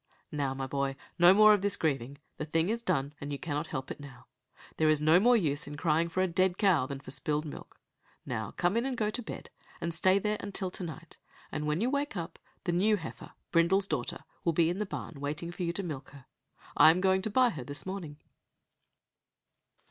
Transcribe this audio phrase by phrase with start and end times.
[0.31, 2.17] "Now, my boy, no more of this grieving.
[2.37, 4.25] The thing is done, and you cannot help it now.
[4.77, 7.79] There is no more use in crying for a dead cow than for spilled milk.
[8.25, 11.19] Now come in and go to bed, and stay there until tonight;
[11.51, 15.19] and when you wake up, the new heifer, Brindle's daughter, will be in the barn
[15.19, 16.25] waiting for you to milk her.
[16.75, 18.17] I am going to buy her this morning."